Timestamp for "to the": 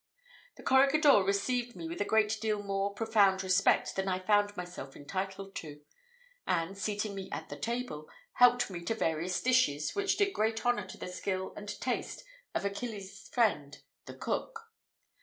10.87-11.07